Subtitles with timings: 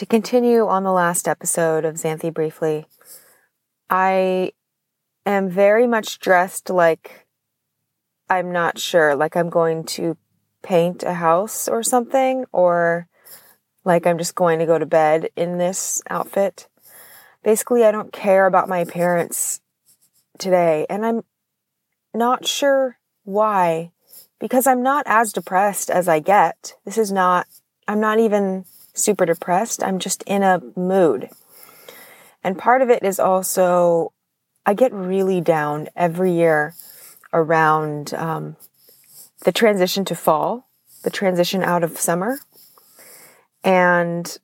[0.00, 2.86] to continue on the last episode of Xanthi Briefly,
[3.90, 4.52] I
[5.26, 7.26] am very much dressed like
[8.26, 10.16] I'm not sure, like I'm going to
[10.62, 13.08] paint a house or something, or
[13.84, 16.66] like I'm just going to go to bed in this outfit.
[17.44, 19.60] Basically, I don't care about my appearance
[20.38, 21.24] today, and I'm
[22.14, 23.90] not sure why,
[24.38, 26.72] because I'm not as depressed as I get.
[26.86, 27.46] This is not,
[27.86, 28.64] I'm not even
[28.94, 29.82] super depressed.
[29.82, 31.30] I'm just in a mood.
[32.42, 34.12] And part of it is also,
[34.64, 36.74] I get really down every year
[37.32, 38.56] around um,
[39.44, 40.68] the transition to fall,
[41.02, 42.38] the transition out of summer.
[43.62, 44.38] And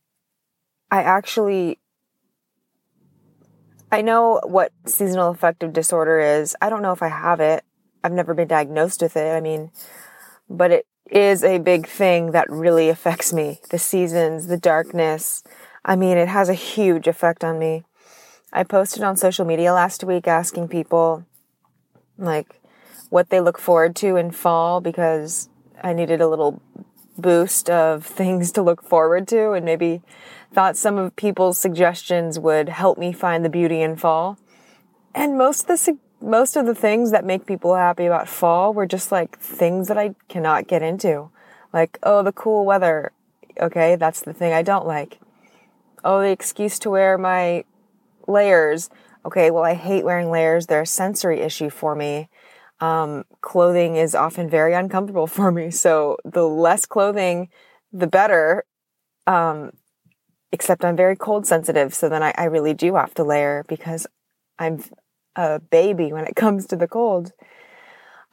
[0.90, 1.78] I actually,
[3.90, 6.54] I know what seasonal affective disorder is.
[6.60, 7.64] I don't know if I have it.
[8.04, 9.34] I've never been diagnosed with it.
[9.34, 9.70] I mean,
[10.48, 13.60] but it is a big thing that really affects me.
[13.70, 15.42] The seasons, the darkness.
[15.84, 17.84] I mean, it has a huge effect on me.
[18.52, 21.24] I posted on social media last week asking people
[22.18, 22.60] like
[23.10, 25.48] what they look forward to in fall because
[25.82, 26.60] I needed a little
[27.18, 30.02] boost of things to look forward to and maybe
[30.52, 34.38] thought some of people's suggestions would help me find the beauty in fall.
[35.14, 35.76] And most of the
[36.20, 39.98] most of the things that make people happy about fall were just like things that
[39.98, 41.30] I cannot get into.
[41.72, 43.12] Like, oh, the cool weather.
[43.60, 45.18] Okay, that's the thing I don't like.
[46.04, 47.64] Oh, the excuse to wear my
[48.26, 48.90] layers.
[49.24, 50.66] Okay, well, I hate wearing layers.
[50.66, 52.28] They're a sensory issue for me.
[52.80, 55.70] Um, clothing is often very uncomfortable for me.
[55.70, 57.48] So the less clothing,
[57.92, 58.64] the better.
[59.26, 59.72] Um,
[60.52, 61.92] except I'm very cold sensitive.
[61.92, 64.06] So then I, I really do have to layer because
[64.58, 64.82] I'm
[65.36, 67.32] a baby when it comes to the cold.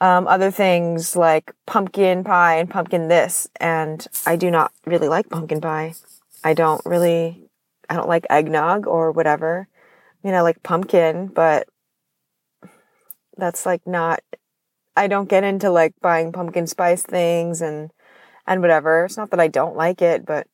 [0.00, 5.30] Um, other things like pumpkin pie and pumpkin this, and I do not really like
[5.30, 5.94] pumpkin pie.
[6.42, 7.48] I don't really,
[7.88, 9.68] I don't like eggnog or whatever.
[9.70, 11.68] I mean, I like pumpkin, but
[13.36, 14.20] that's like not,
[14.96, 17.90] I don't get into like buying pumpkin spice things and,
[18.46, 19.04] and whatever.
[19.04, 20.46] It's not that I don't like it, but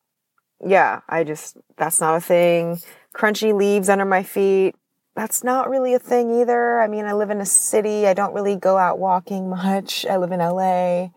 [0.65, 2.79] yeah, I just, that's not a thing.
[3.15, 4.77] Crunchy leaves under my feet
[5.15, 6.81] that's not really a thing either.
[6.81, 8.07] I mean, I live in a city.
[8.07, 10.07] I don't really go out walking much.
[10.07, 11.11] I live in LA.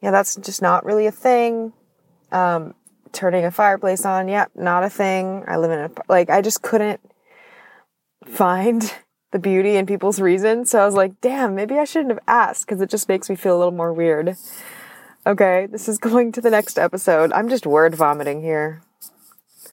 [0.00, 1.72] Yeah, that's just not really a thing.
[2.30, 2.74] Um,
[3.12, 5.44] turning a fireplace on, yep, yeah, not a thing.
[5.46, 7.00] I live in a, like, I just couldn't
[8.26, 8.92] find
[9.32, 10.70] the beauty in people's reasons.
[10.70, 13.36] So I was like, damn, maybe I shouldn't have asked because it just makes me
[13.36, 14.36] feel a little more weird.
[15.26, 17.32] Okay, this is going to the next episode.
[17.32, 18.82] I'm just word vomiting here.